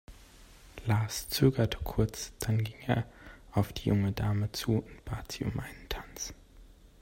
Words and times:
Lars 0.87 1.29
zögerte 1.29 1.77
kurz, 1.83 2.33
dann 2.39 2.63
ging 2.63 2.73
er 2.87 3.07
auf 3.51 3.71
die 3.71 3.89
junge 3.89 4.13
Dame 4.13 4.51
zu 4.51 4.79
und 4.79 5.05
bat 5.05 5.31
sie 5.33 5.43
um 5.43 5.59
einen 5.59 5.89
Tanz. 5.89 6.33